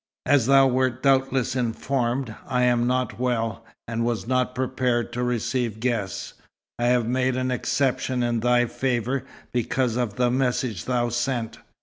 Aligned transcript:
"As 0.25 0.47
thou 0.47 0.65
wert 0.65 1.03
doubtless 1.03 1.55
informed, 1.55 2.33
I 2.47 2.63
am 2.63 2.87
not 2.87 3.19
well, 3.19 3.63
and 3.87 4.03
was 4.03 4.25
not 4.27 4.55
prepared 4.55 5.13
to 5.13 5.21
receive 5.21 5.79
guests. 5.79 6.33
I 6.79 6.85
have 6.85 7.07
made 7.07 7.35
an 7.37 7.51
exception 7.51 8.23
in 8.23 8.39
thy 8.39 8.65
favour, 8.65 9.25
because 9.51 9.97
of 9.97 10.15
the 10.15 10.31
message 10.31 10.85
thou 10.85 11.09
sent. 11.09 11.59